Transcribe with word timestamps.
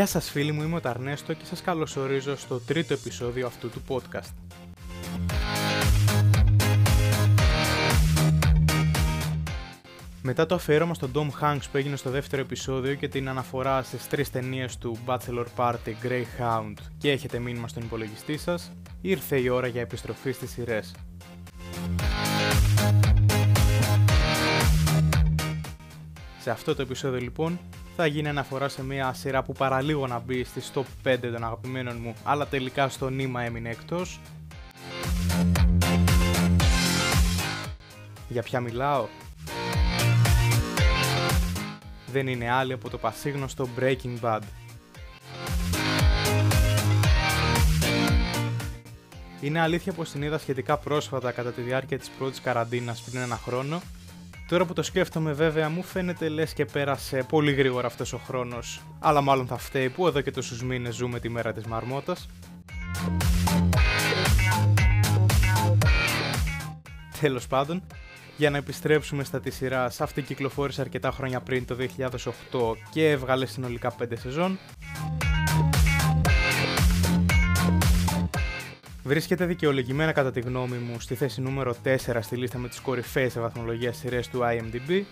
Γεια 0.00 0.08
σας 0.08 0.30
φίλοι 0.30 0.52
μου, 0.52 0.62
είμαι 0.62 0.76
ο 0.76 0.80
Ταρνέστο 0.80 1.32
και 1.32 1.44
σας 1.44 1.60
καλωσορίζω 1.62 2.36
στο 2.36 2.60
τρίτο 2.60 2.94
επεισόδιο 2.94 3.46
αυτού 3.46 3.70
του 3.70 3.82
podcast. 3.88 4.32
Μετά 10.22 10.46
το 10.46 10.54
αφιέρωμα 10.54 10.94
στον 10.94 11.10
Tom 11.14 11.28
Hanks 11.40 11.62
που 11.70 11.76
έγινε 11.76 11.96
στο 11.96 12.10
δεύτερο 12.10 12.42
επεισόδιο 12.42 12.94
και 12.94 13.08
την 13.08 13.28
αναφορά 13.28 13.82
στις 13.82 14.06
τρεις 14.08 14.30
ταινίες 14.30 14.78
του 14.78 14.98
Bachelor 15.06 15.46
Party, 15.56 15.94
Greyhound 16.02 16.74
και 16.98 17.10
έχετε 17.10 17.38
μήνυμα 17.38 17.68
στον 17.68 17.82
υπολογιστή 17.82 18.36
σας, 18.36 18.72
ήρθε 19.00 19.40
η 19.40 19.48
ώρα 19.48 19.66
για 19.66 19.80
επιστροφή 19.80 20.32
στις 20.32 20.50
σειρές. 20.50 20.94
Σε 26.40 26.50
αυτό 26.50 26.74
το 26.74 26.82
επεισόδιο 26.82 27.20
λοιπόν 27.20 27.58
θα 27.96 28.06
γίνει 28.06 28.28
αναφορά 28.28 28.68
σε 28.68 28.84
μια 28.84 29.12
σειρά 29.12 29.42
που 29.42 29.52
παραλίγο 29.52 30.06
να 30.06 30.18
μπει 30.18 30.44
στις 30.44 30.70
top 30.74 31.08
5 31.08 31.16
των 31.20 31.44
αγαπημένων 31.44 31.96
μου, 32.00 32.14
αλλά 32.24 32.46
τελικά 32.46 32.88
στο 32.88 33.08
νήμα 33.08 33.42
έμεινε 33.42 33.68
εκτός. 33.68 34.20
Για 38.28 38.42
ποια 38.42 38.60
μιλάω; 38.60 39.06
Δεν 42.06 42.26
είναι 42.26 42.50
άλλη 42.50 42.72
από 42.72 42.90
το 42.90 42.98
πασίγνωστο 42.98 43.68
Breaking 43.78 44.20
Bad. 44.20 44.40
Είναι 49.40 49.60
αλήθεια 49.60 49.92
πως 49.92 50.10
την 50.10 50.22
είδα 50.22 50.38
σχετικά 50.38 50.76
πρόσφατα 50.76 51.32
κατά 51.32 51.52
τη 51.52 51.60
διάρκεια 51.60 51.98
της 51.98 52.08
πρώτης 52.08 52.40
καραντίνας 52.40 53.00
πριν 53.00 53.20
ένα 53.20 53.36
χρόνο 53.36 53.80
Τώρα 54.50 54.64
που 54.64 54.72
το 54.72 54.82
σκέφτομαι 54.82 55.32
βέβαια 55.32 55.68
μου 55.68 55.82
φαίνεται 55.82 56.28
λες 56.28 56.52
και 56.52 56.64
πέρασε 56.64 57.22
πολύ 57.28 57.52
γρήγορα 57.52 57.86
αυτός 57.86 58.12
ο 58.12 58.18
χρόνος, 58.18 58.80
αλλά 58.98 59.20
μάλλον 59.20 59.46
θα 59.46 59.56
φταίει 59.56 59.88
που 59.88 60.06
εδώ 60.06 60.20
και 60.20 60.30
τόσους 60.30 60.62
μήνες 60.62 60.94
ζούμε 60.94 61.20
τη 61.20 61.28
μέρα 61.28 61.52
της 61.52 61.66
μαρμότας. 61.66 62.28
Τέλος 67.20 67.46
πάντων, 67.46 67.82
για 68.36 68.50
να 68.50 68.56
επιστρέψουμε 68.56 69.24
στα 69.24 69.40
τη 69.40 69.50
σειρά, 69.50 69.92
αυτή 69.98 70.22
κυκλοφόρησε 70.22 70.80
αρκετά 70.80 71.10
χρόνια 71.10 71.40
πριν 71.40 71.66
το 71.66 71.74
2008 71.74 72.76
και 72.90 73.10
έβγαλε 73.10 73.46
συνολικά 73.46 73.94
5 73.98 74.16
σεζόν. 74.16 74.58
Βρίσκεται 79.02 79.46
δικαιολογημένα 79.46 80.12
κατά 80.12 80.30
τη 80.30 80.40
γνώμη 80.40 80.76
μου 80.76 81.00
στη 81.00 81.14
θέση 81.14 81.40
νούμερο 81.40 81.76
4 81.84 81.96
στη 82.20 82.36
λίστα 82.36 82.58
με 82.58 82.68
τις 82.68 82.80
κορυφαίες 82.80 83.32
σε 83.32 83.40
βαθμολογία 83.40 83.92
σειρές 83.92 84.28
του 84.28 84.40
IMDb 84.42 85.02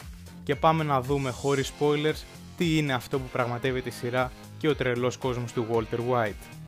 και 0.42 0.54
πάμε 0.54 0.84
να 0.84 1.00
δούμε 1.00 1.30
χωρίς 1.30 1.72
spoilers 1.78 2.22
τι 2.56 2.76
είναι 2.76 2.92
αυτό 2.92 3.18
που 3.18 3.28
πραγματεύει 3.32 3.82
τη 3.82 3.90
σειρά 3.90 4.32
και 4.58 4.68
ο 4.68 4.74
τρελός 4.74 5.16
κόσμος 5.16 5.52
του 5.52 5.66
Walter 5.70 5.98
White. 5.98 6.58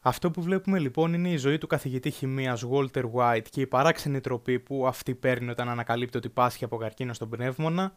Αυτό 0.00 0.30
που 0.30 0.42
βλέπουμε 0.42 0.78
λοιπόν 0.78 1.14
είναι 1.14 1.28
η 1.28 1.36
ζωή 1.36 1.58
του 1.58 1.66
καθηγητή 1.66 2.10
χημίας 2.10 2.64
Walter 2.70 3.04
White 3.14 3.46
και 3.50 3.60
η 3.60 3.66
παράξενη 3.66 4.20
τροπή 4.20 4.58
που 4.58 4.86
αυτή 4.86 5.14
παίρνει 5.14 5.50
όταν 5.50 5.68
ανακαλύπτει 5.68 6.16
ότι 6.16 6.28
πάσχει 6.28 6.64
από 6.64 6.76
καρκίνο 6.76 7.12
στον 7.12 7.28
πνεύμονα 7.28 7.94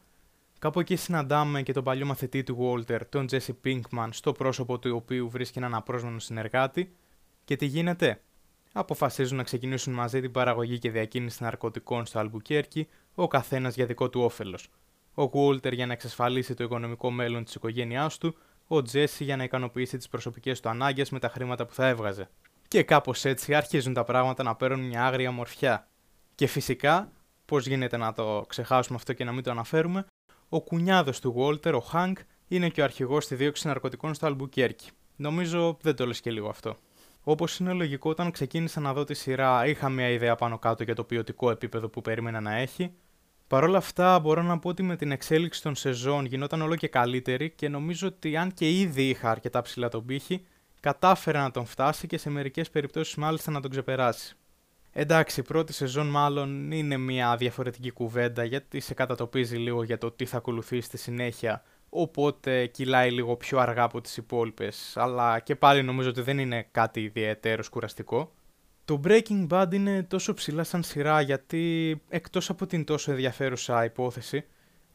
Κάπου 0.60 0.80
εκεί 0.80 0.96
συναντάμε 0.96 1.62
και 1.62 1.74
τον 1.74 1.84
παλιό 1.84 2.06
μαθητή 2.06 2.44
του 2.44 2.58
Walter, 2.60 3.00
τον 3.10 3.26
Jesse 3.32 3.54
Pinkman, 3.66 4.08
στο 4.12 4.32
πρόσωπο 4.32 4.80
του 4.80 4.96
οποίου 4.96 5.30
βρίσκει 5.30 5.58
έναν 5.58 5.76
απρόσμενο 5.76 6.20
συνεργάτη. 6.20 6.96
Και 7.46 7.56
τι 7.56 7.66
γίνεται; 7.66 8.22
Αποφασίζουν 8.80 9.38
να 9.38 9.44
ξεκινήσουν 9.44 9.94
μαζί 9.94 10.22
την 10.22 10.32
παραγωγή 10.32 10.80
και 10.80 10.92
διακίνηση 10.92 11.44
ναρκωτικών 11.44 12.06
στο 12.06 12.20
Αλμπουκέρκι, 12.20 12.88
ο 13.16 13.28
καθένας 13.28 13.76
για 13.76 13.86
δικό 13.86 14.10
του 14.10 14.22
όφελος. 14.22 14.70
Ο 15.16 15.30
Walter 15.34 15.74
για 15.74 15.86
να 15.86 15.94
εξασφαλίσει 15.94 16.54
το 16.54 16.64
οικονομικό 16.64 17.12
μέλλον 17.12 17.44
της 17.44 17.56
οικογένειάς 17.56 18.18
του, 18.18 18.36
ο 18.68 18.76
Jesse 18.76 19.20
για 19.20 19.36
να 19.36 19.44
ικανοποιήσει 19.44 19.98
τις 19.98 20.08
προσωπικές 20.08 20.60
του 20.60 20.70
ανάγκες 20.70 21.10
με 21.10 21.20
τα 21.20 21.30
χρήματα 21.30 21.66
που 21.66 21.74
θα 21.74 21.88
έβγαζε. 21.88 22.30
Και 22.68 22.84
κάπως 22.84 23.26
έτσι 23.26 23.56
αρχίζουν 23.56 23.94
τα 23.94 24.04
πράγματα 24.04 24.44
να 24.44 24.56
παίρνουν 24.56 24.88
μια 24.88 25.06
άγρια 25.06 25.32
μορφιά. 25.32 25.88
Και 26.36 26.48
φυσικά, 26.48 27.12
πώς 27.46 27.68
γίνεται 27.68 27.98
να 27.98 28.14
το 28.14 28.46
ξεχάσουμε 28.48 28.98
αυτό 28.98 29.14
και 29.14 29.24
να 29.24 29.32
μην 29.32 29.44
το 29.44 29.52
αναφέρουμε, 29.52 30.06
ο 30.50 30.62
κουνιάδος 30.62 31.20
του 31.20 31.36
Walter, 31.38 31.74
ο 31.74 31.80
Χάνκ, 31.80 32.18
είναι 32.48 32.70
και 32.70 32.82
ο 32.82 32.84
αρχηγός 32.84 33.24
στη 33.24 33.36
δίωξη 33.36 33.68
ναρκωτικών 33.68 34.14
στο 34.14 34.26
Αλμπουκέρκι. 34.26 34.90
Νομίζω 35.16 35.78
δεν 35.82 35.96
το 35.96 36.06
λες 36.06 36.22
και 36.22 36.32
λίγο 36.32 36.50
αυτό. 36.50 36.78
Όπως 37.24 37.60
είναι 37.60 37.74
λογικό, 37.74 38.10
όταν 38.10 38.32
ξεκίνησα 38.32 38.80
να 38.80 38.94
δω 38.94 39.04
τη 39.04 39.14
σειρά, 39.14 39.68
είχα 39.68 39.90
μια 39.90 40.10
ιδέα 40.10 40.36
πάνω 40.36 40.58
κάτω 40.60 40.84
για 40.84 40.96
το 40.96 41.04
ποιοτικό 41.04 41.50
επίπεδο 41.50 41.90
που 41.90 42.02
περίμενα 42.02 42.42
να 42.42 42.56
έχει. 42.56 42.94
Παρ' 43.48 43.64
όλα 43.64 43.78
αυτά, 43.78 44.20
μπορώ 44.20 44.42
να 44.42 44.60
πω 44.60 44.70
ότι 44.70 44.84
με 44.84 44.96
την 44.96 45.12
εξέλιξη 45.12 45.62
των 45.62 45.76
σεζόν 45.76 46.26
γινόταν 46.26 46.62
όλο 46.62 46.76
και 46.76 46.88
καλύτερη 46.88 47.50
και 47.50 47.70
νομίζω 47.70 48.08
ότι 48.08 48.38
αν 48.38 48.54
και 48.54 48.72
ήδη 48.72 49.10
είχα 49.10 49.32
αρκετά 49.32 49.62
ψηλά 49.62 49.90
τον 49.90 50.06
πύχη, 50.06 50.46
κατάφερε 50.80 51.38
να 51.38 51.52
τον 51.52 51.66
φτάσει 51.66 52.08
και 52.08 52.18
σε 52.18 52.30
μερικές 52.30 52.70
περιπτώσεις 52.70 53.16
μάλιστα 53.16 53.52
να 53.52 53.62
τον 53.62 53.72
ξεπεράσει. 53.72 54.36
Εντάξει, 55.00 55.40
η 55.40 55.44
πρώτη 55.44 55.74
σεζόν 55.74 56.08
μάλλον 56.08 56.72
είναι 56.72 56.98
μια 56.98 57.38
διαφορετική 57.38 57.92
κουβέντα 57.92 58.44
γιατί 58.44 58.80
σε 58.80 58.94
κατατοπίζει 58.94 59.58
λίγο 59.58 59.84
για 59.84 59.98
το 59.98 60.12
τι 60.12 60.26
θα 60.26 60.38
ακολουθεί 60.38 60.82
στη 60.82 60.98
συνέχεια 60.98 61.64
οπότε 61.90 62.66
κυλάει 62.66 63.12
λίγο 63.12 63.36
πιο 63.36 63.60
αργά 63.60 63.84
από 63.84 64.02
τις 64.02 64.18
υπόλοιπες, 64.18 64.98
αλλά 64.98 65.40
και 65.40 65.56
πάλι 65.56 65.84
νομίζω 65.84 66.10
ότι 66.10 66.22
δεν 66.22 66.40
είναι 66.40 66.68
κάτι 66.72 67.02
ιδιαίτερος 67.02 67.70
κουραστικό. 67.70 68.34
Το 68.86 69.02
Breaking 69.04 69.48
Bad 69.48 69.68
είναι 69.72 70.04
τόσο 70.04 70.34
ψηλά 70.34 70.64
σαν 70.64 70.84
σειρά 70.84 71.22
γιατί 71.22 72.02
εκτός 72.10 72.50
από 72.50 72.66
την 72.66 72.84
τόσο 72.84 73.12
ενδιαφέρουσα 73.12 73.84
υπόθεση 73.84 74.46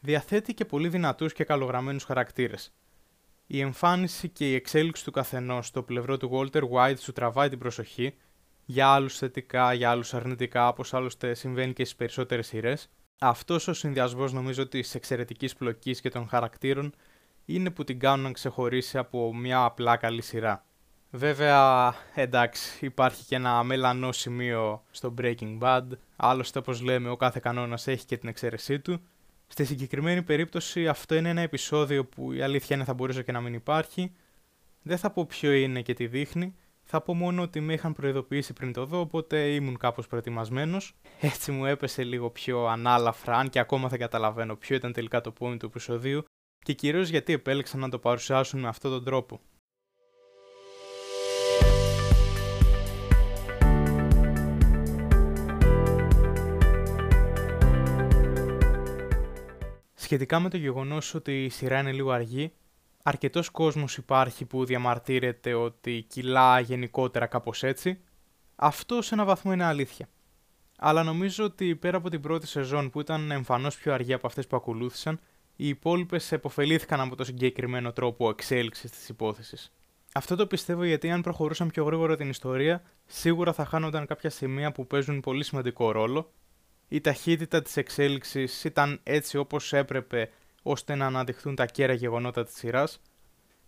διαθέτει 0.01 0.55
και 0.55 0.65
πολύ 0.65 0.89
δυνατούς 0.89 1.33
και 1.33 1.45
καλογραμμένους 1.45 2.05
χαρακτήρες. 2.05 2.73
Η 3.47 3.61
εμφάνιση 3.61 4.29
και 4.29 4.51
η 4.51 4.55
εξέλιξη 4.55 5.05
του 5.05 5.11
καθενός 5.11 5.67
στο 5.67 5.83
πλευρό 5.83 6.17
του 6.17 6.31
Walter 6.33 6.63
White 6.73 6.99
σου 6.99 7.13
τραβάει 7.13 7.49
την 7.49 7.59
προσοχή 7.59 8.15
για 8.73 8.89
άλλους 8.89 9.19
θετικά, 9.19 9.73
για 9.73 9.91
άλλους 9.91 10.15
αρνητικά, 10.15 10.69
όπως 10.69 10.95
άλλωστε 10.95 11.35
συμβαίνει 11.35 11.73
και 11.73 11.85
στις 11.85 11.97
περισσότερες 11.97 12.47
σειρές. 12.47 12.89
Αυτός 13.21 13.69
ο 13.69 13.73
συνδυασμός 13.73 14.33
νομίζω 14.33 14.69
της 14.69 14.95
εξαιρετικής 14.95 15.55
πλοκής 15.55 16.01
και 16.01 16.09
των 16.09 16.29
χαρακτήρων 16.29 16.95
είναι 17.45 17.71
που 17.71 17.85
την 17.85 17.99
κάνουν 17.99 18.25
να 18.25 18.33
ξεχωρίσει 18.33 18.99
από 18.99 19.35
μια 19.35 19.65
απλά 19.65 19.97
καλή 19.97 20.23
σειρά. 20.23 20.65
Βέβαια, 21.11 21.95
εντάξει, 22.15 22.87
υπάρχει 22.87 23.25
και 23.25 23.35
ένα 23.35 23.63
μελανό 23.63 24.13
σημείο 24.13 24.83
στο 24.91 25.15
Breaking 25.19 25.59
Bad, 25.59 25.87
άλλωστε 26.17 26.59
όπως 26.59 26.81
λέμε 26.81 27.11
ο 27.11 27.17
κάθε 27.17 27.41
κανόνας 27.43 27.87
έχει 27.87 28.05
και 28.05 28.17
την 28.17 28.29
εξαίρεσή 28.29 28.81
του. 28.81 29.01
Στη 29.47 29.65
συγκεκριμένη 29.65 30.23
περίπτωση 30.23 30.89
αυτό 30.89 31.15
είναι 31.15 31.29
ένα 31.29 31.41
επεισόδιο 31.41 32.05
που 32.05 32.33
η 32.33 32.43
αλήθεια 32.43 32.77
είναι 32.77 32.85
θα 32.85 32.95
μπορούσε 32.95 33.23
και 33.23 33.33
να 33.33 33.41
μην 33.41 33.55
υπάρχει. 33.55 34.13
Δεν 34.83 34.99
θα 34.99 35.11
πω 35.11 35.27
ποιο 35.27 35.53
είναι 35.53 35.83
και 35.83 35.95
τι 35.95 36.07
δείχνει, 36.07 36.55
θα 36.95 37.01
πω 37.01 37.15
μόνο 37.15 37.43
ότι 37.43 37.61
με 37.61 37.73
είχαν 37.73 37.93
προειδοποιήσει 37.93 38.53
πριν 38.53 38.73
το 38.73 38.85
δω, 38.85 39.01
οπότε 39.01 39.55
ήμουν 39.55 39.77
κάπως 39.79 40.07
προετοιμασμένος. 40.07 40.95
Έτσι 41.21 41.53
μου 41.53 41.65
έπεσε 41.67 42.05
λίγο 42.05 42.31
πιο 42.31 42.67
ανάλαφρα, 42.67 43.37
αν 43.37 43.49
και 43.49 43.59
ακόμα 43.59 43.89
θα 43.89 43.97
καταλαβαίνω 43.97 44.57
ποιο 44.57 44.77
ήταν 44.77 44.93
τελικά 44.93 45.21
το 45.21 45.33
point 45.39 45.57
του 45.59 45.67
επεισοδίου 45.67 46.25
και 46.59 46.73
κυρίως 46.73 47.09
γιατί 47.09 47.33
επέλεξαν 47.33 47.81
να 47.81 47.89
το 47.89 47.99
παρουσιάσουν 47.99 48.61
με 48.61 48.69
αυτόν 48.69 48.91
τον 48.91 49.05
τρόπο. 49.05 49.41
Σχετικά 59.95 60.41
με 60.41 60.49
το 60.49 60.57
γεγονός 60.57 61.15
ότι 61.15 61.45
η 61.45 61.49
σειρά 61.49 61.79
είναι 61.79 61.93
λίγο 61.93 62.11
αργή, 62.11 62.53
αρκετός 63.03 63.51
κόσμος 63.51 63.97
υπάρχει 63.97 64.45
που 64.45 64.65
διαμαρτύρεται 64.65 65.55
ότι 65.55 66.05
κυλά 66.09 66.61
γενικότερα 66.61 67.27
κάπως 67.27 67.63
έτσι. 67.63 68.01
Αυτό 68.57 69.03
σε 69.03 69.15
ένα 69.15 69.25
βαθμό 69.25 69.53
είναι 69.53 69.65
αλήθεια. 69.65 70.09
Αλλά 70.79 71.03
νομίζω 71.03 71.45
ότι 71.45 71.77
πέρα 71.77 71.97
από 71.97 72.11
την 72.11 72.21
πρώτη 72.21 72.47
σεζόν 72.47 72.91
που 72.91 73.01
ήταν 73.01 73.31
εμφανώς 73.31 73.77
πιο 73.77 73.93
αργή 73.93 74.13
από 74.13 74.27
αυτές 74.27 74.47
που 74.47 74.57
ακολούθησαν, 74.57 75.21
οι 75.57 75.69
υπόλοιπες 75.69 76.33
επωφελήθηκαν 76.33 77.01
από 77.01 77.17
το 77.17 77.25
συγκεκριμένο 77.25 77.93
τρόπο 77.93 78.29
εξέλιξης 78.29 78.91
της 78.91 79.09
υπόθεσης. 79.09 79.73
Αυτό 80.15 80.37
το 80.37 80.47
πιστεύω 80.47 80.85
γιατί 80.85 81.11
αν 81.11 81.23
προχωρούσαν 81.23 81.69
πιο 81.69 81.85
γρήγορα 81.85 82.17
την 82.17 82.29
ιστορία, 82.29 82.83
σίγουρα 83.07 83.53
θα 83.53 83.65
χάνονταν 83.65 84.07
κάποια 84.07 84.31
σημεία 84.31 84.73
που 84.73 84.87
παίζουν 84.87 85.21
πολύ 85.21 85.45
σημαντικό 85.45 85.91
ρόλο. 85.91 86.33
Η 86.89 87.01
ταχύτητα 87.01 87.63
της 87.63 87.77
εξέλιξης 87.77 88.65
ήταν 88.65 89.01
έτσι 89.03 89.37
όπως 89.37 89.73
έπρεπε 89.73 90.31
ώστε 90.63 90.95
να 90.95 91.07
αναδειχθούν 91.07 91.55
τα 91.55 91.67
κέρα 91.67 91.93
γεγονότα 91.93 92.45
της 92.45 92.55
σειράς. 92.55 93.01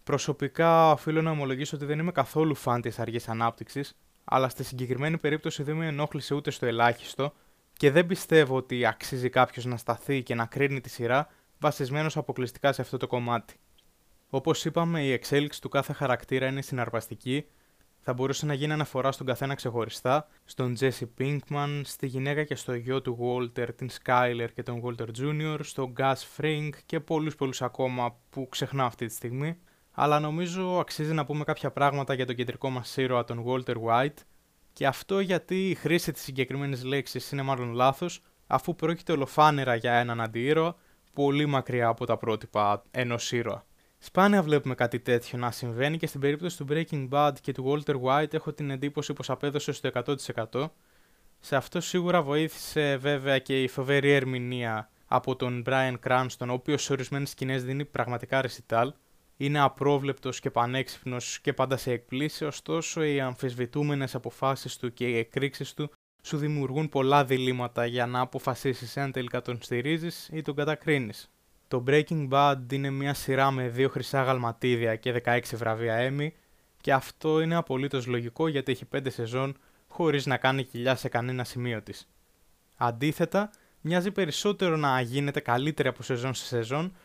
Προσωπικά 0.04 0.90
οφείλω 0.90 1.22
να 1.22 1.30
ομολογήσω 1.30 1.76
ότι 1.76 1.84
δεν 1.84 1.98
είμαι 1.98 2.12
καθόλου 2.12 2.54
φαν 2.54 2.80
της 2.80 2.98
αργής 2.98 3.28
ανάπτυξης, 3.28 3.96
αλλά 4.24 4.48
στη 4.48 4.64
συγκεκριμένη 4.64 5.18
περίπτωση 5.18 5.62
δεν 5.62 5.76
με 5.76 5.86
ενόχλησε 5.86 6.34
ούτε 6.34 6.50
στο 6.50 6.66
ελάχιστο 6.66 7.32
και 7.72 7.90
δεν 7.90 8.06
πιστεύω 8.06 8.56
ότι 8.56 8.86
αξίζει 8.86 9.28
κάποιος 9.28 9.64
να 9.64 9.76
σταθεί 9.76 10.22
και 10.22 10.34
να 10.34 10.46
κρίνει 10.46 10.80
τη 10.80 10.88
σειρά 10.88 11.28
βασισμένος 11.58 12.16
αποκλειστικά 12.16 12.72
σε 12.72 12.82
αυτό 12.82 12.96
το 12.96 13.06
κομμάτι. 13.06 13.54
Όπως 14.28 14.64
είπαμε, 14.64 15.04
η 15.04 15.12
εξέλιξη 15.12 15.60
του 15.60 15.68
κάθε 15.68 15.92
χαρακτήρα 15.92 16.46
είναι 16.46 16.62
συναρπαστική, 16.62 17.46
Θα 18.06 18.12
μπορούσε 18.12 18.46
να 18.46 18.54
γίνει 18.54 18.72
αναφορά 18.72 19.12
στον 19.12 19.26
καθένα 19.26 19.54
ξεχωριστά, 19.54 20.28
στον 20.44 20.76
Jesse 20.80 21.08
Pinkman, 21.18 21.80
στη 21.84 22.06
γυναίκα 22.06 22.44
και 22.44 22.54
στο 22.54 22.74
γιο 22.74 23.02
του 23.02 23.18
Walter, 23.20 23.68
την 23.76 23.90
Skyler 23.90 24.48
και 24.54 24.62
τον 24.62 24.82
Walter 24.84 25.06
Jr., 25.18 25.58
στον 25.62 25.92
Gus 25.98 26.14
Fring 26.36 26.68
και 26.86 27.00
πολλούς 27.00 27.34
πολλούς 27.34 27.62
ακόμα 27.62 28.16
που 28.30 28.48
ξεχνάω 28.48 28.86
αυτή 28.86 29.06
τη 29.06 29.14
στιγμή. 29.14 29.56
Αλλά 29.92 30.20
νομίζω 30.20 30.78
αξίζει 30.78 31.12
να 31.12 31.24
πούμε 31.24 31.44
κάποια 31.44 31.70
πράγματα 31.70 32.14
για 32.14 32.26
τον 32.26 32.34
κεντρικό 32.34 32.70
μας 32.70 32.96
ήρωα, 32.96 33.24
τον 33.24 33.44
Walter 33.46 33.76
White, 33.86 34.22
και 34.72 34.86
αυτό 34.86 35.20
γιατί 35.20 35.70
η 35.70 35.74
χρήση 35.74 36.12
της 36.12 36.22
συγκεκριμένης 36.22 36.84
λέξης 36.84 37.30
είναι 37.30 37.42
μάλλον 37.42 37.72
λάθος, 37.72 38.22
αφού 38.46 38.74
πρόκειται 38.74 39.12
ολοφάνερα 39.12 39.74
για 39.74 39.92
έναν 39.92 40.20
αντίήρωα, 40.20 40.76
πολύ 41.12 41.46
μακριά 41.46 41.88
από 41.88 42.06
τα 42.06 42.16
πρότυπα 42.16 42.82
ενός 42.90 43.32
ήρωα. 43.32 43.64
Σπάνια 44.06 44.42
βλέπουμε 44.42 44.74
κάτι 44.74 45.00
τέτοιο 45.00 45.38
να 45.38 45.50
συμβαίνει 45.50 45.96
και 45.96 46.06
στην 46.06 46.20
περίπτωση 46.20 46.56
του 46.56 46.66
Breaking 46.70 47.08
Bad 47.08 47.32
και 47.40 47.52
του 47.52 47.64
Walter 47.66 48.00
White 48.02 48.34
έχω 48.34 48.52
την 48.52 48.70
εντύπωση 48.70 49.12
πως 49.12 49.30
απέδωσε 49.30 49.72
στο 49.72 49.90
100%. 50.52 50.70
Σε 51.40 51.56
αυτό 51.56 51.80
σίγουρα 51.80 52.22
βοήθησε 52.22 52.96
βέβαια 52.96 53.38
και 53.38 53.62
η 53.62 53.68
φοβερή 53.68 54.12
ερμηνεία 54.12 54.90
από 55.06 55.36
τον 55.36 55.64
Brian 55.66 55.94
Cranston, 56.06 56.46
ο 56.48 56.52
οποίος 56.52 56.82
σε 56.82 56.92
ορισμένες 56.92 57.30
σκηνές 57.30 57.64
δίνει 57.64 57.84
πραγματικά 57.84 58.40
ρεσιτάλ. 58.40 58.92
Είναι 59.36 59.60
απρόβλεπτος 59.60 60.40
και 60.40 60.50
πανέξυπνος 60.50 61.40
και 61.40 61.52
πάντα 61.52 61.76
σε 61.76 61.92
εκπλήσει, 61.92 62.44
ωστόσο 62.44 63.02
οι 63.02 63.20
αμφισβητούμενες 63.20 64.14
αποφάσεις 64.14 64.76
του 64.76 64.92
και 64.92 65.08
οι 65.08 65.16
εκρήξεις 65.16 65.74
του 65.74 65.90
σου 66.22 66.36
δημιουργούν 66.36 66.88
πολλά 66.88 67.24
διλήμματα 67.24 67.86
για 67.86 68.06
να 68.06 68.20
αποφασίσεις 68.20 68.96
αν 68.96 69.12
τελικά 69.12 69.42
τον 69.42 69.58
στηρίζεις 69.62 70.28
ή 70.32 70.42
τον 70.42 70.54
κατακρίνεις. 70.54 71.28
Το 71.74 71.84
Breaking 71.86 72.28
Bad 72.30 72.72
είναι 72.72 72.90
μια 72.90 73.14
σειρά 73.14 73.50
με 73.50 73.68
δύο 73.68 73.88
χρυσά 73.88 74.22
γαλματίδια 74.22 74.96
και 74.96 75.22
16 75.24 75.40
βραβεία 75.54 76.10
Emmy 76.10 76.28
και 76.80 76.92
αυτό 76.92 77.40
είναι 77.40 77.54
απολύτως 77.54 78.06
λογικό 78.06 78.48
γιατί 78.48 78.72
έχει 78.72 78.84
5 78.94 78.98
σεζόν 79.08 79.56
χωρίς 79.88 80.26
να 80.26 80.36
κάνει 80.36 80.64
κοιλιά 80.64 80.96
σε 80.96 81.08
κανένα 81.08 81.44
σημείο 81.44 81.82
της. 81.82 82.08
Αντίθετα, 82.76 83.50
μοιάζει 83.80 84.10
περισσότερο 84.10 84.76
να 84.76 85.00
γίνεται 85.00 85.40
καλύτερη 85.40 85.88
από 85.88 86.02
σεζόν 86.02 86.34
σε 86.34 86.44
σεζόν, 86.44 86.96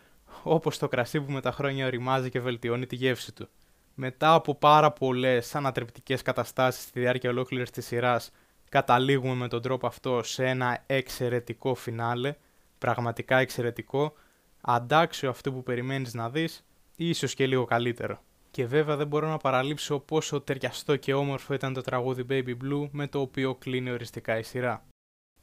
όπως 0.44 0.77
το 0.77 0.88
κρασί 0.88 1.21
που 1.21 1.31
με 1.31 1.42
τα 1.42 1.51
χρόνια 1.51 1.86
οριμάζει 1.86 2.30
και 2.30 2.39
βελτιώνει 2.39 2.86
τη 2.86 2.95
γεύση 2.95 3.33
του. 3.33 3.48
Μετά 3.95 4.33
από 4.33 4.56
πάρα 4.56 4.92
πολλές 4.92 5.56
ανατρεπτικές 5.56 6.21
καταστάσεις 6.21 6.83
στη 6.83 7.00
διάρκεια 7.00 7.30
ολόκληρης 7.30 7.69
της 7.69 7.86
σειράς, 7.86 8.31
καταλήγουμε 8.69 9.33
με 9.33 9.48
τον 9.48 9.62
τρόπο 9.62 9.88
αυτό 9.88 10.24
σε 10.24 10.45
ένα 10.45 10.83
εξαιρετικό 10.86 11.75
φινάλε, 11.75 12.36
πραγματικά 12.77 13.38
εξαιρετικό, 13.38 14.13
αντάξιο 14.61 15.29
αυτό 15.29 15.51
που 15.51 15.63
περιμένεις 15.63 16.13
να 16.13 16.29
δεις 16.29 16.65
ή 16.95 17.09
ίσως 17.09 17.33
και 17.33 17.47
λίγο 17.47 17.65
καλύτερο. 17.65 18.21
Και 18.51 18.65
βέβαια 18.65 18.95
δεν 18.95 19.07
μπορώ 19.07 19.27
να 19.27 19.38
παραλείψω 19.38 20.00
πόσο 20.00 20.41
ταιριαστό 20.41 20.95
και 20.95 21.13
όμορφο 21.13 21.53
ήταν 21.53 21.73
το 21.73 21.81
τραγούδι 21.81 22.25
Baby 22.29 22.50
Blue 22.63 22.89
με 22.91 23.07
το 23.07 23.19
οποίο 23.19 23.56
κλείνει 23.56 23.89
οριστικά 23.89 24.38
η 24.38 24.44
σειρά. 24.44 24.83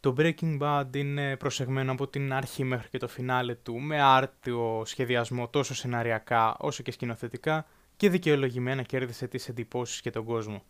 Το 0.00 0.14
Breaking 0.18 0.58
Bad 0.60 0.96
είναι 0.96 1.36
προσεγμένο 1.36 1.92
από 1.92 2.08
την 2.08 2.32
αρχή 2.32 2.64
μέχρι 2.64 2.88
και 2.88 2.98
το 2.98 3.08
φινάλε 3.08 3.54
του 3.54 3.80
με 3.80 4.00
άρτιο 4.00 4.82
σχεδιασμό 4.84 5.48
τόσο 5.48 5.74
σεναριακά 5.74 6.56
όσο 6.58 6.82
και 6.82 6.90
σκηνοθετικά 6.90 7.66
και 7.96 8.10
δικαιολογημένα 8.10 8.82
κέρδισε 8.82 9.28
τις 9.28 9.48
εντυπώσεις 9.48 10.00
και 10.00 10.10
τον 10.10 10.24
κόσμο. 10.24 10.62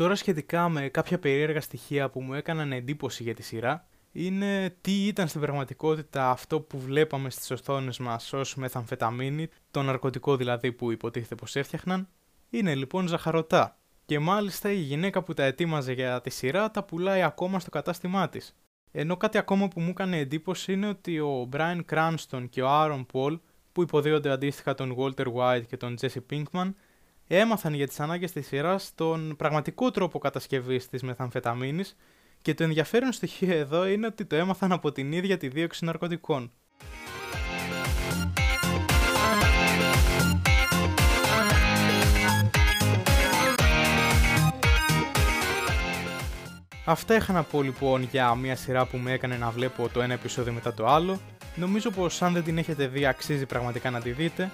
Τώρα 0.00 0.14
σχετικά 0.14 0.68
με 0.68 0.88
κάποια 0.88 1.18
περίεργα 1.18 1.60
στοιχεία 1.60 2.10
που 2.10 2.20
μου 2.20 2.34
έκαναν 2.34 2.72
εντύπωση 2.72 3.22
για 3.22 3.34
τη 3.34 3.42
σειρά, 3.42 3.86
είναι 4.12 4.76
τι 4.80 5.06
ήταν 5.06 5.28
στην 5.28 5.40
πραγματικότητα 5.40 6.30
αυτό 6.30 6.60
που 6.60 6.78
βλέπαμε 6.78 7.30
στις 7.30 7.50
οθόνες 7.50 7.98
μας 7.98 8.32
ως 8.32 8.54
μεθαμφεταμίνη, 8.54 9.48
το 9.70 9.82
ναρκωτικό 9.82 10.36
δηλαδή 10.36 10.72
που 10.72 10.90
υποτίθεται 10.90 11.34
πως 11.34 11.56
έφτιαχναν, 11.56 12.08
είναι 12.50 12.74
λοιπόν 12.74 13.06
ζαχαρωτά. 13.06 13.78
Και 14.04 14.18
μάλιστα 14.18 14.72
η 14.72 14.78
γυναίκα 14.78 15.22
που 15.22 15.34
τα 15.34 15.44
ετοίμαζε 15.44 15.92
για 15.92 16.20
τη 16.20 16.30
σειρά 16.30 16.70
τα 16.70 16.84
πουλάει 16.84 17.22
ακόμα 17.22 17.60
στο 17.60 17.70
κατάστημά 17.70 18.28
της. 18.28 18.56
Ενώ 18.90 19.16
κάτι 19.16 19.38
ακόμα 19.38 19.68
που 19.68 19.80
μου 19.80 19.90
έκανε 19.90 20.18
εντύπωση 20.18 20.72
είναι 20.72 20.88
ότι 20.88 21.18
ο 21.18 21.48
Brian 21.52 21.80
Cranston 21.90 22.46
και 22.50 22.62
ο 22.62 22.68
Aaron 22.68 23.06
Paul, 23.12 23.40
που 23.72 23.82
υποδίονται 23.82 24.30
αντίστοιχα 24.30 24.74
τον 24.74 24.96
Walter 24.98 25.26
White 25.34 25.62
και 25.68 25.76
τον 25.76 25.96
Jesse 26.00 26.20
Pinkman, 26.30 26.70
έμαθαν 27.32 27.74
για 27.74 27.86
τις 27.86 28.00
ανάγκες 28.00 28.32
της 28.32 28.46
σειράς 28.46 28.92
τον 28.94 29.36
πραγματικό 29.36 29.90
τρόπο 29.90 30.18
κατασκευής 30.18 30.88
της 30.88 31.02
μεθαμφεταμίνης 31.02 31.96
και 32.42 32.54
το 32.54 32.62
ενδιαφέρον 32.62 33.12
στοιχείο 33.12 33.54
εδώ 33.54 33.86
είναι 33.86 34.06
ότι 34.06 34.24
το 34.24 34.36
έμαθαν 34.36 34.72
από 34.72 34.92
την 34.92 35.12
ίδια 35.12 35.36
τη 35.36 35.48
δίωξη 35.48 35.84
ναρκωτικών. 35.84 36.52
Αυτά 46.84 47.14
είχα 47.14 47.32
να 47.32 47.42
πω 47.42 47.62
λοιπόν 47.62 48.02
για 48.02 48.34
μια 48.34 48.56
σειρά 48.56 48.86
που 48.86 48.96
με 48.96 49.12
έκανε 49.12 49.36
να 49.36 49.50
βλέπω 49.50 49.88
το 49.88 50.00
ένα 50.02 50.12
επεισόδιο 50.12 50.52
μετά 50.52 50.74
το 50.74 50.86
άλλο. 50.86 51.20
Νομίζω 51.54 51.90
πως 51.90 52.22
αν 52.22 52.32
δεν 52.32 52.44
την 52.44 52.58
έχετε 52.58 52.86
δει 52.86 53.06
αξίζει 53.06 53.46
πραγματικά 53.46 53.90
να 53.90 54.00
τη 54.00 54.10
δείτε. 54.10 54.50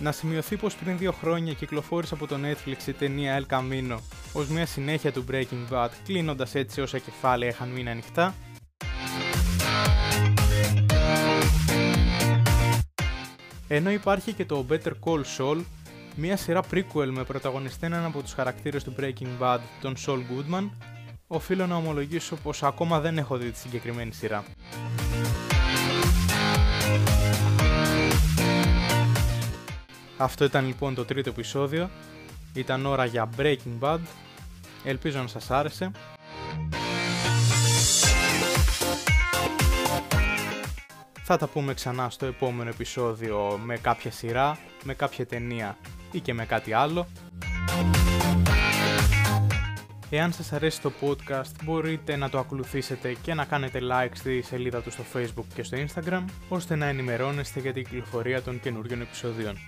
Να 0.00 0.12
σημειωθεί 0.12 0.56
πως 0.56 0.74
πριν 0.74 0.98
δύο 0.98 1.12
χρόνια 1.12 1.52
κυκλοφόρησε 1.52 2.14
από 2.14 2.26
το 2.26 2.36
Netflix 2.44 2.86
η 2.86 2.92
ταινία 2.92 3.44
El 3.44 3.54
Camino 3.54 3.98
ως 4.32 4.48
μια 4.48 4.66
συνέχεια 4.66 5.12
του 5.12 5.24
Breaking 5.30 5.72
Bad, 5.72 5.88
κλείνοντας 6.04 6.54
έτσι 6.54 6.80
όσα 6.80 6.98
κεφάλαια 6.98 7.50
είχαν 7.50 7.68
μείνει 7.68 7.90
ανοιχτά. 7.90 8.34
Ενώ 13.68 13.90
υπάρχει 13.90 14.32
και 14.32 14.44
το 14.44 14.66
Better 14.70 14.92
Call 15.04 15.22
Saul, 15.38 15.60
μια 16.14 16.36
σειρά 16.36 16.62
prequel 16.72 17.08
με 17.10 17.24
πρωταγωνιστή 17.24 17.86
έναν 17.86 18.04
από 18.04 18.22
τους 18.22 18.32
χαρακτήρες 18.32 18.84
του 18.84 18.94
Breaking 19.00 19.42
Bad, 19.42 19.58
τον 19.80 19.94
Saul 20.06 20.18
Goodman, 20.18 20.68
οφείλω 21.26 21.66
να 21.66 21.76
ομολογήσω 21.76 22.36
πως 22.36 22.62
ακόμα 22.62 23.00
δεν 23.00 23.18
έχω 23.18 23.36
δει 23.36 23.50
τη 23.50 23.58
συγκεκριμένη 23.58 24.12
σειρά. 24.12 24.44
Αυτό 30.18 30.44
ήταν 30.44 30.66
λοιπόν 30.66 30.94
το 30.94 31.04
τρίτο 31.04 31.30
επεισόδιο. 31.30 31.90
Ήταν 32.54 32.86
ώρα 32.86 33.04
για 33.04 33.28
Breaking 33.38 33.80
Bad. 33.80 33.98
Ελπίζω 34.84 35.20
να 35.20 35.26
σας 35.26 35.50
άρεσε. 35.50 35.90
Θα 41.22 41.36
τα 41.36 41.46
πούμε 41.46 41.74
ξανά 41.74 42.10
στο 42.10 42.26
επόμενο 42.26 42.70
επεισόδιο 42.70 43.60
με 43.64 43.76
κάποια 43.76 44.10
σειρά, 44.10 44.58
με 44.84 44.94
κάποια 44.94 45.26
ταινία 45.26 45.76
ή 46.10 46.20
και 46.20 46.34
με 46.34 46.44
κάτι 46.44 46.72
άλλο. 46.72 47.06
Εάν 50.10 50.32
σας 50.32 50.52
αρέσει 50.52 50.80
το 50.80 50.92
podcast 51.00 51.64
μπορείτε 51.64 52.16
να 52.16 52.28
το 52.28 52.38
ακολουθήσετε 52.38 53.16
και 53.22 53.34
να 53.34 53.44
κάνετε 53.44 53.78
like 53.82 54.12
στη 54.12 54.42
σελίδα 54.42 54.80
του 54.80 54.90
στο 54.90 55.02
facebook 55.14 55.44
και 55.54 55.62
στο 55.62 55.78
instagram 55.86 56.24
ώστε 56.48 56.76
να 56.76 56.86
ενημερώνεστε 56.86 57.60
για 57.60 57.72
την 57.72 57.84
κυκλοφορία 57.84 58.42
των 58.42 58.60
καινούριων 58.60 59.00
επεισοδίων. 59.00 59.58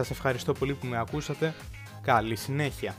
Σας 0.00 0.10
ευχαριστώ 0.10 0.52
πολύ 0.52 0.74
που 0.74 0.86
με 0.86 0.98
ακούσατε. 0.98 1.54
Καλή 2.02 2.36
συνέχεια. 2.36 2.94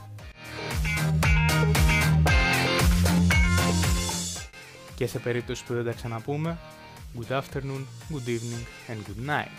Και 4.94 5.06
σε 5.06 5.18
περίπτωση 5.18 5.64
που 5.64 5.74
δεν 5.74 5.84
τα 5.84 5.92
ξαναπούμε, 5.92 6.58
good 7.18 7.32
afternoon, 7.32 7.84
good 8.10 8.28
evening 8.28 8.90
and 8.90 8.96
good 8.96 9.30
night. 9.30 9.50